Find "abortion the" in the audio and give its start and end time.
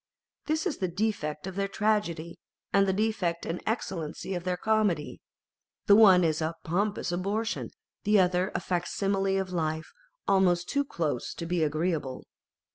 7.11-8.19